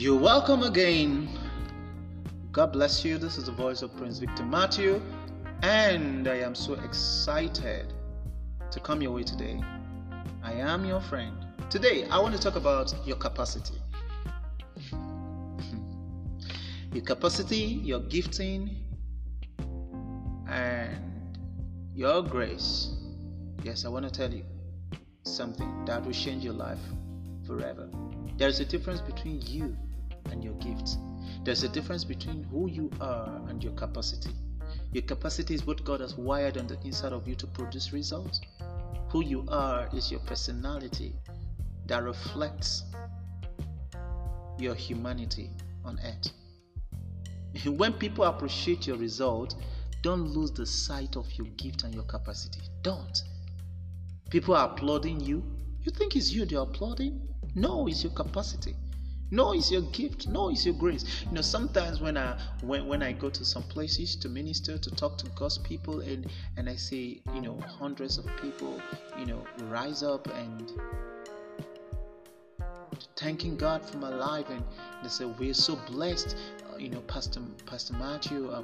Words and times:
You're 0.00 0.18
welcome 0.18 0.62
again. 0.62 1.28
God 2.52 2.72
bless 2.72 3.04
you. 3.04 3.18
This 3.18 3.36
is 3.36 3.44
the 3.44 3.52
voice 3.52 3.82
of 3.82 3.94
Prince 3.98 4.18
Victor 4.18 4.44
Matthew, 4.44 5.02
and 5.60 6.26
I 6.26 6.36
am 6.36 6.54
so 6.54 6.72
excited 6.72 7.92
to 8.70 8.80
come 8.80 9.02
your 9.02 9.10
way 9.10 9.24
today. 9.24 9.60
I 10.42 10.54
am 10.54 10.86
your 10.86 11.02
friend. 11.02 11.36
Today, 11.68 12.06
I 12.08 12.18
want 12.18 12.34
to 12.34 12.40
talk 12.40 12.56
about 12.56 12.94
your 13.06 13.18
capacity. 13.18 13.74
your 16.94 17.04
capacity, 17.04 17.82
your 17.84 18.00
gifting, 18.00 18.76
and 20.48 20.96
your 21.94 22.22
grace. 22.22 22.94
Yes, 23.62 23.84
I 23.84 23.90
want 23.90 24.06
to 24.06 24.10
tell 24.10 24.32
you 24.32 24.46
something 25.24 25.84
that 25.84 26.02
will 26.02 26.14
change 26.14 26.42
your 26.42 26.54
life 26.54 26.80
forever. 27.46 27.86
There 28.38 28.48
is 28.48 28.60
a 28.60 28.64
difference 28.64 29.02
between 29.02 29.42
you 29.42 29.76
and 30.26 30.42
your 30.42 30.54
gifts. 30.54 30.98
There's 31.44 31.62
a 31.62 31.68
difference 31.68 32.04
between 32.04 32.44
who 32.44 32.68
you 32.68 32.90
are 33.00 33.40
and 33.48 33.62
your 33.62 33.72
capacity. 33.72 34.34
Your 34.92 35.02
capacity 35.02 35.54
is 35.54 35.66
what 35.66 35.84
God 35.84 36.00
has 36.00 36.16
wired 36.16 36.58
on 36.58 36.66
the 36.66 36.78
inside 36.84 37.12
of 37.12 37.26
you 37.26 37.34
to 37.36 37.46
produce 37.46 37.92
results. 37.92 38.40
Who 39.10 39.24
you 39.24 39.44
are 39.48 39.88
is 39.92 40.10
your 40.10 40.20
personality 40.20 41.14
that 41.86 42.02
reflects 42.02 42.84
your 44.58 44.74
humanity 44.74 45.50
on 45.84 45.98
earth. 46.04 46.32
When 47.66 47.92
people 47.94 48.24
appreciate 48.24 48.86
your 48.86 48.96
result, 48.96 49.56
don't 50.02 50.28
lose 50.28 50.52
the 50.52 50.66
sight 50.66 51.16
of 51.16 51.26
your 51.34 51.46
gift 51.56 51.84
and 51.84 51.94
your 51.94 52.04
capacity. 52.04 52.60
Don't. 52.82 53.22
People 54.30 54.54
are 54.54 54.70
applauding 54.70 55.20
you. 55.20 55.42
You 55.82 55.92
think 55.92 56.14
it's 56.16 56.30
you 56.30 56.44
they're 56.44 56.60
applauding? 56.60 57.20
No, 57.54 57.86
it's 57.88 58.04
your 58.04 58.12
capacity. 58.12 58.76
No, 59.30 59.52
it's 59.52 59.70
your 59.70 59.82
gift. 59.82 60.26
No, 60.26 60.50
it's 60.50 60.66
your 60.66 60.74
grace. 60.74 61.04
You 61.26 61.32
know, 61.32 61.40
sometimes 61.40 62.00
when 62.00 62.16
I 62.16 62.36
when, 62.62 62.86
when 62.88 63.02
I 63.02 63.12
go 63.12 63.30
to 63.30 63.44
some 63.44 63.62
places 63.62 64.16
to 64.16 64.28
minister, 64.28 64.76
to 64.76 64.90
talk 64.90 65.18
to 65.18 65.26
God's 65.30 65.58
people, 65.58 66.00
and 66.00 66.26
and 66.56 66.68
I 66.68 66.74
see 66.74 67.22
you 67.34 67.40
know 67.40 67.58
hundreds 67.60 68.18
of 68.18 68.26
people, 68.42 68.80
you 69.18 69.26
know, 69.26 69.44
rise 69.64 70.02
up 70.02 70.26
and 70.34 70.72
thanking 73.16 73.56
God 73.56 73.88
for 73.88 73.98
my 73.98 74.08
life, 74.08 74.46
and 74.50 74.64
they 75.02 75.08
say 75.08 75.26
we're 75.26 75.54
so 75.54 75.76
blessed 75.86 76.36
you 76.80 76.88
know, 76.88 77.00
Pastor 77.00 77.40
Pastor 77.66 77.92
Matthew. 77.94 78.48
Uh, 78.48 78.62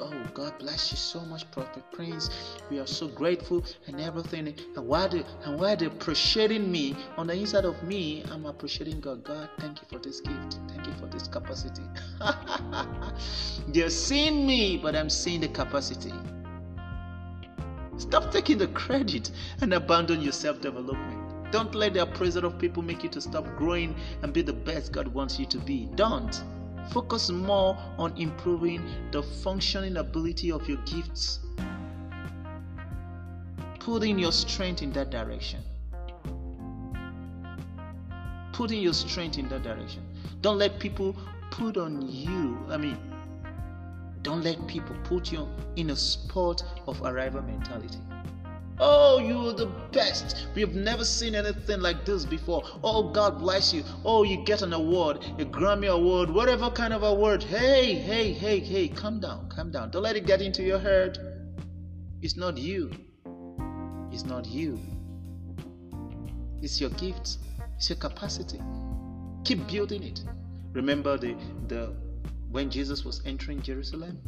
oh, 0.00 0.12
God 0.34 0.58
bless 0.58 0.90
you 0.90 0.96
so 0.96 1.20
much, 1.20 1.48
Prophet 1.52 1.84
Prince. 1.92 2.28
We 2.70 2.80
are 2.80 2.86
so 2.86 3.06
grateful 3.06 3.64
and 3.86 4.00
everything. 4.00 4.48
And 4.48 4.86
while 4.86 5.08
they 5.08 5.24
and 5.44 5.58
while 5.60 5.76
they're 5.76 5.88
appreciating 5.88 6.70
me 6.70 6.96
on 7.16 7.28
the 7.28 7.34
inside 7.34 7.64
of 7.64 7.80
me, 7.84 8.24
I'm 8.32 8.46
appreciating 8.46 9.00
God. 9.00 9.22
God, 9.22 9.48
thank 9.60 9.80
you 9.80 9.86
for 9.88 9.98
this 9.98 10.20
gift. 10.20 10.58
Thank 10.68 10.86
you 10.86 10.92
for 10.94 11.06
this 11.06 11.28
capacity. 11.28 11.82
they're 13.68 13.90
seeing 13.90 14.46
me, 14.46 14.76
but 14.76 14.96
I'm 14.96 15.10
seeing 15.10 15.40
the 15.40 15.48
capacity. 15.48 16.12
Stop 17.96 18.30
taking 18.32 18.58
the 18.58 18.68
credit 18.68 19.30
and 19.60 19.72
abandon 19.72 20.20
your 20.20 20.32
self 20.32 20.60
development. 20.60 21.52
Don't 21.52 21.74
let 21.76 21.94
the 21.94 22.02
appraisal 22.02 22.44
of 22.44 22.58
people 22.58 22.82
make 22.82 23.04
you 23.04 23.08
to 23.10 23.20
stop 23.20 23.46
growing 23.56 23.94
and 24.22 24.32
be 24.32 24.42
the 24.42 24.52
best 24.52 24.90
God 24.90 25.06
wants 25.06 25.38
you 25.38 25.46
to 25.46 25.58
be. 25.58 25.88
Don't. 25.94 26.42
Focus 26.90 27.30
more 27.30 27.76
on 27.98 28.16
improving 28.16 28.82
the 29.10 29.22
functioning 29.22 29.96
ability 29.96 30.50
of 30.50 30.68
your 30.68 30.78
gifts. 30.78 31.40
Putting 33.80 34.18
your 34.18 34.32
strength 34.32 34.82
in 34.82 34.92
that 34.92 35.10
direction. 35.10 35.60
Putting 38.52 38.80
your 38.80 38.94
strength 38.94 39.38
in 39.38 39.48
that 39.48 39.62
direction. 39.62 40.02
Don't 40.40 40.58
let 40.58 40.78
people 40.78 41.14
put 41.50 41.76
on 41.76 42.02
you. 42.08 42.58
I 42.68 42.76
mean, 42.76 42.98
don't 44.22 44.42
let 44.42 44.66
people 44.66 44.96
put 45.04 45.30
you 45.30 45.48
in 45.76 45.90
a 45.90 45.96
spot 45.96 46.62
of 46.86 47.00
arrival 47.02 47.42
mentality. 47.42 47.98
You 49.26 49.48
are 49.48 49.52
the 49.52 49.66
best. 49.90 50.46
We 50.54 50.60
have 50.60 50.74
never 50.74 51.04
seen 51.04 51.34
anything 51.34 51.80
like 51.80 52.04
this 52.04 52.24
before. 52.24 52.62
Oh, 52.84 53.10
God 53.10 53.40
bless 53.40 53.74
you. 53.74 53.82
Oh, 54.04 54.22
you 54.22 54.44
get 54.44 54.62
an 54.62 54.72
award, 54.72 55.18
a 55.38 55.44
Grammy 55.44 55.88
award, 55.88 56.30
whatever 56.30 56.70
kind 56.70 56.92
of 56.92 57.02
award. 57.02 57.42
Hey, 57.42 57.94
hey, 57.94 58.32
hey, 58.32 58.60
hey, 58.60 58.86
calm 58.86 59.18
down, 59.18 59.48
calm 59.48 59.72
down. 59.72 59.90
Don't 59.90 60.02
let 60.02 60.14
it 60.14 60.26
get 60.26 60.40
into 60.40 60.62
your 60.62 60.78
head. 60.78 61.18
It's 62.22 62.36
not 62.36 62.56
you. 62.56 62.92
It's 64.12 64.24
not 64.24 64.46
you. 64.46 64.78
It's 66.62 66.80
your 66.80 66.90
gift. 66.90 67.38
It's 67.76 67.90
your 67.90 67.98
capacity. 67.98 68.60
Keep 69.44 69.66
building 69.66 70.04
it. 70.04 70.20
Remember 70.72 71.18
the 71.18 71.36
the 71.66 71.92
when 72.50 72.70
Jesus 72.70 73.04
was 73.04 73.22
entering 73.26 73.60
Jerusalem? 73.60 74.20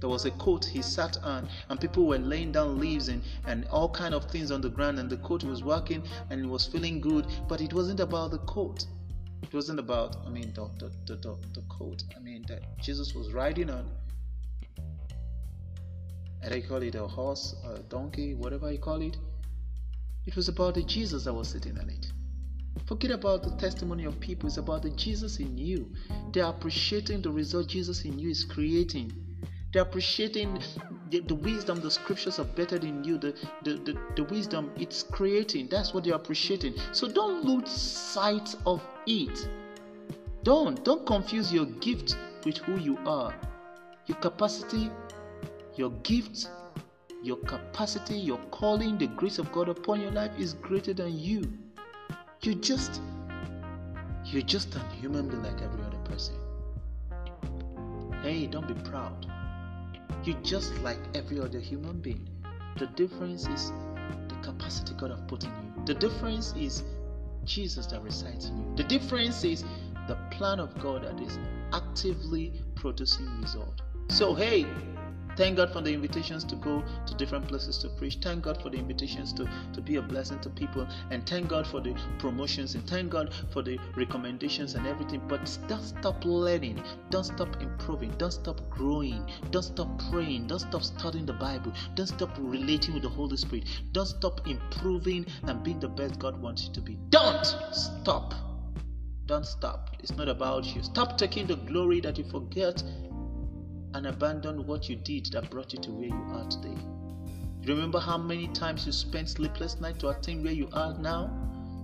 There 0.00 0.08
was 0.08 0.24
a 0.26 0.30
coat 0.32 0.64
he 0.64 0.82
sat 0.82 1.16
on, 1.22 1.48
and 1.68 1.80
people 1.80 2.06
were 2.06 2.18
laying 2.18 2.52
down 2.52 2.78
leaves 2.78 3.08
and, 3.08 3.22
and 3.46 3.64
all 3.66 3.88
kind 3.88 4.14
of 4.14 4.30
things 4.30 4.50
on 4.50 4.60
the 4.60 4.68
ground, 4.68 4.98
and 4.98 5.08
the 5.08 5.16
coat 5.18 5.44
was 5.44 5.62
working 5.62 6.02
and 6.30 6.44
it 6.44 6.48
was 6.48 6.66
feeling 6.66 7.00
good. 7.00 7.26
But 7.48 7.60
it 7.60 7.72
wasn't 7.72 8.00
about 8.00 8.30
the 8.30 8.38
coat. 8.38 8.86
It 9.42 9.52
wasn't 9.52 9.78
about, 9.78 10.16
I 10.26 10.30
mean, 10.30 10.52
the, 10.54 10.70
the, 10.78 10.90
the, 11.06 11.16
the, 11.16 11.36
the 11.54 11.62
coat. 11.68 12.02
I 12.16 12.20
mean, 12.20 12.44
that 12.48 12.62
Jesus 12.80 13.14
was 13.14 13.32
riding 13.32 13.70
on. 13.70 13.90
And 16.42 16.52
they 16.52 16.60
call 16.60 16.82
it 16.82 16.94
a 16.94 17.06
horse, 17.06 17.54
a 17.64 17.78
donkey, 17.80 18.34
whatever 18.34 18.70
you 18.70 18.78
call 18.78 19.00
it. 19.00 19.16
It 20.26 20.36
was 20.36 20.48
about 20.48 20.74
the 20.74 20.82
Jesus 20.82 21.24
that 21.24 21.32
was 21.32 21.48
sitting 21.48 21.78
on 21.78 21.88
it. 21.88 22.06
Forget 22.86 23.12
about 23.12 23.42
the 23.42 23.56
testimony 23.56 24.04
of 24.04 24.18
people. 24.20 24.46
It's 24.46 24.58
about 24.58 24.82
the 24.82 24.90
Jesus 24.90 25.38
in 25.38 25.56
you. 25.56 25.90
They're 26.32 26.44
appreciating 26.44 27.22
the 27.22 27.30
result 27.30 27.68
Jesus 27.68 28.04
in 28.04 28.18
you 28.18 28.30
is 28.30 28.44
creating. 28.44 29.12
They're 29.74 29.82
appreciating 29.82 30.62
the, 31.10 31.18
the, 31.18 31.34
wisdom 31.34 31.80
the 31.80 31.90
scriptures 31.90 32.38
are 32.38 32.44
better 32.44 32.78
than 32.78 33.02
you, 33.02 33.18
the, 33.18 33.34
the, 33.64 33.72
the, 33.74 33.98
the 34.14 34.22
wisdom 34.22 34.70
it's 34.76 35.02
creating. 35.02 35.66
That's 35.68 35.92
what 35.92 36.04
they're 36.04 36.14
appreciating. 36.14 36.74
So 36.92 37.08
don't 37.08 37.44
lose 37.44 37.68
sight 37.70 38.54
of 38.66 38.80
it. 39.08 39.48
Don't. 40.44 40.84
Don't 40.84 41.04
confuse 41.04 41.52
your 41.52 41.66
gift 41.66 42.16
with 42.44 42.58
who 42.58 42.78
you 42.78 42.98
are. 43.04 43.34
Your 44.06 44.16
capacity, 44.18 44.92
your 45.74 45.90
gift, 46.04 46.46
your 47.24 47.38
capacity, 47.38 48.16
your 48.16 48.38
calling, 48.52 48.96
the 48.96 49.08
grace 49.08 49.40
of 49.40 49.50
God 49.50 49.68
upon 49.68 50.00
your 50.00 50.12
life 50.12 50.30
is 50.38 50.54
greater 50.54 50.94
than 50.94 51.18
you. 51.18 51.52
You 52.42 52.54
just 52.54 53.00
you're 54.24 54.42
just 54.42 54.76
a 54.76 54.78
human 55.00 55.28
being 55.28 55.42
like 55.42 55.60
every 55.60 55.82
other 55.82 55.98
person. 56.04 56.36
Hey, 58.22 58.46
don't 58.46 58.68
be 58.68 58.74
proud. 58.88 59.33
You're 60.24 60.40
just 60.42 60.74
like 60.78 60.98
every 61.14 61.40
other 61.40 61.60
human 61.60 62.00
being. 62.00 62.28
The 62.78 62.86
difference 62.88 63.46
is 63.46 63.72
the 64.28 64.36
capacity 64.42 64.94
God 64.98 65.10
has 65.10 65.20
put 65.28 65.44
in 65.44 65.50
you. 65.50 65.84
The 65.86 65.94
difference 65.94 66.54
is 66.56 66.82
Jesus 67.44 67.86
that 67.86 68.02
resides 68.02 68.46
in 68.46 68.56
you. 68.56 68.76
The 68.76 68.84
difference 68.84 69.44
is 69.44 69.64
the 70.08 70.16
plan 70.30 70.60
of 70.60 70.78
God 70.80 71.04
that 71.04 71.20
is 71.20 71.38
actively 71.72 72.52
producing 72.74 73.28
result. 73.40 73.82
So 74.08 74.34
hey, 74.34 74.66
Thank 75.36 75.56
God 75.56 75.72
for 75.72 75.80
the 75.80 75.92
invitations 75.92 76.44
to 76.44 76.56
go 76.56 76.84
to 77.06 77.14
different 77.14 77.48
places 77.48 77.78
to 77.78 77.88
preach. 77.88 78.18
Thank 78.22 78.44
God 78.44 78.62
for 78.62 78.70
the 78.70 78.78
invitations 78.78 79.32
to, 79.34 79.48
to 79.72 79.80
be 79.80 79.96
a 79.96 80.02
blessing 80.02 80.38
to 80.40 80.50
people. 80.50 80.86
And 81.10 81.28
thank 81.28 81.48
God 81.48 81.66
for 81.66 81.80
the 81.80 81.94
promotions. 82.18 82.74
And 82.74 82.88
thank 82.88 83.10
God 83.10 83.32
for 83.52 83.62
the 83.62 83.78
recommendations 83.96 84.74
and 84.74 84.86
everything. 84.86 85.22
But 85.26 85.58
don't 85.68 85.82
stop 85.82 86.24
learning. 86.24 86.82
Don't 87.10 87.24
stop 87.24 87.60
improving. 87.60 88.10
Don't 88.18 88.32
stop 88.32 88.60
growing. 88.70 89.28
Don't 89.50 89.62
stop 89.62 90.00
praying. 90.10 90.46
Don't 90.46 90.60
stop 90.60 90.82
studying 90.82 91.26
the 91.26 91.32
Bible. 91.32 91.72
Don't 91.94 92.06
stop 92.06 92.30
relating 92.38 92.94
with 92.94 93.02
the 93.02 93.08
Holy 93.08 93.36
Spirit. 93.36 93.64
Don't 93.92 94.06
stop 94.06 94.46
improving 94.46 95.26
and 95.44 95.62
being 95.62 95.80
the 95.80 95.88
best 95.88 96.18
God 96.18 96.40
wants 96.40 96.66
you 96.66 96.72
to 96.74 96.80
be. 96.80 96.98
Don't 97.10 97.44
stop. 97.72 98.34
Don't 99.26 99.46
stop. 99.46 99.90
It's 100.00 100.16
not 100.16 100.28
about 100.28 100.66
you. 100.74 100.82
Stop 100.82 101.16
taking 101.16 101.46
the 101.46 101.56
glory 101.56 102.00
that 102.00 102.18
you 102.18 102.24
forget 102.24 102.82
and 103.94 104.06
abandon 104.06 104.66
what 104.66 104.88
you 104.88 104.96
did 104.96 105.26
that 105.26 105.48
brought 105.50 105.72
you 105.72 105.78
to 105.78 105.92
where 105.92 106.08
you 106.08 106.26
are 106.32 106.48
today. 106.48 106.76
Remember 107.64 108.00
how 108.00 108.18
many 108.18 108.48
times 108.48 108.84
you 108.84 108.92
spent 108.92 109.28
sleepless 109.28 109.80
nights 109.80 109.98
to 109.98 110.08
attain 110.08 110.42
where 110.42 110.52
you 110.52 110.68
are 110.72 110.98
now? 110.98 111.30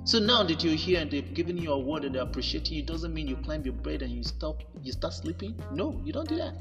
So 0.05 0.19
now 0.19 0.43
that 0.43 0.65
you're 0.65 0.75
here 0.75 1.01
and 1.01 1.11
they've 1.11 1.33
given 1.33 1.57
you 1.57 1.73
a 1.73 1.79
word 1.79 2.05
and 2.05 2.15
they're 2.15 2.23
appreciating 2.23 2.77
you, 2.77 2.83
doesn't 2.83 3.15
mean 3.15 3.29
you 3.29 3.37
climb 3.37 3.65
your 3.65 3.75
bed 3.75 4.03
and 4.03 4.11
you 4.11 4.25
stop 4.25 4.63
you 4.83 4.93
start 4.93 5.15
sleeping. 5.15 5.55
No, 5.73 6.01
you 6.05 6.13
don't 6.13 6.29
do 6.29 6.37
that. 6.37 6.55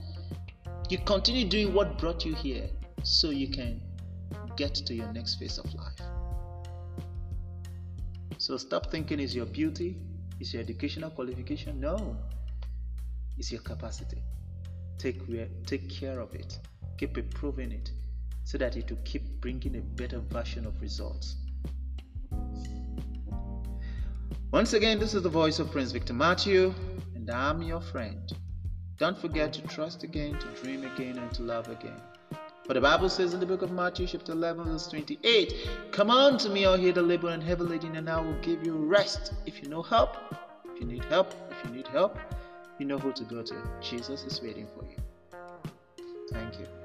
You 0.90 1.00
continue 1.00 1.46
doing 1.46 1.74
what 1.74 1.98
brought 1.98 2.26
you 2.26 2.36
here 2.36 2.70
so 3.04 3.32
you 3.32 3.50
can 3.50 3.82
get 4.56 4.76
to 4.76 4.94
your 4.94 5.12
next 5.14 5.36
phase 5.36 5.58
of 5.58 5.74
life. 5.74 6.00
So 8.38 8.56
stop 8.58 8.92
thinking 8.92 9.20
is 9.20 9.36
your 9.36 9.48
beauty, 9.48 9.98
is 10.40 10.54
your 10.54 10.62
educational 10.62 11.10
qualification. 11.10 11.80
No, 11.80 12.16
it's 13.38 13.52
your 13.52 13.62
capacity 13.62 14.22
take, 15.00 15.66
take 15.66 15.90
care 15.90 16.20
of 16.20 16.36
it, 16.36 16.60
keep 16.98 17.18
improving 17.18 17.72
it, 17.72 17.92
so 18.44 18.58
that 18.58 18.76
it 18.76 18.90
will 18.90 19.00
keep 19.06 19.24
bringing 19.42 19.78
a 19.78 19.82
better 19.82 20.20
version 20.20 20.68
of 20.68 20.80
results. 20.82 21.38
Once 24.52 24.74
again, 24.74 25.00
this 25.00 25.14
is 25.14 25.24
the 25.24 25.30
voice 25.30 25.60
of 25.60 25.72
Prince 25.72 25.92
Victor 25.92 26.14
Matthew, 26.14 26.74
and 27.16 27.30
I'm 27.30 27.62
your 27.62 27.82
friend. 27.82 28.32
Don't 28.98 29.18
forget 29.18 29.54
to 29.54 29.62
trust 29.62 30.04
again, 30.04 30.38
to 30.40 30.48
dream 30.62 30.84
again, 30.84 31.18
and 31.18 31.32
to 31.34 31.44
love 31.44 31.70
again. 31.70 32.02
For 32.66 32.74
the 32.74 32.82
Bible 32.82 33.10
says 33.10 33.34
in 33.34 33.40
the 33.40 33.46
book 33.46 33.62
of 33.62 33.72
Matthew, 33.72 34.06
chapter 34.08 34.34
11, 34.34 34.66
verse 34.66 34.88
28, 34.88 35.70
Come 35.92 36.10
unto 36.12 36.50
me, 36.50 36.66
all 36.66 36.78
ye 36.78 36.92
the 36.92 37.02
labor 37.02 37.30
and 37.30 37.42
heavy 37.42 37.64
laden, 37.64 37.96
and 37.96 38.10
I 38.10 38.20
will 38.20 38.40
give 38.42 38.66
you 38.66 38.76
rest. 38.76 39.34
If 39.46 39.62
you 39.64 39.70
know 39.70 39.82
help, 39.82 40.18
if 40.66 40.82
you 40.82 40.86
need 40.86 41.06
help, 41.06 41.34
if 41.50 41.70
you 41.70 41.76
need 41.76 41.88
help, 41.88 42.20
you 42.80 42.86
know 42.86 42.98
who 42.98 43.12
to 43.12 43.24
go 43.26 43.44
to. 43.44 43.56
Jesus 43.82 44.24
is 44.24 44.42
waiting 44.42 44.68
for 44.68 44.86
you. 44.86 44.98
Thank 46.32 46.60
you. 46.60 46.79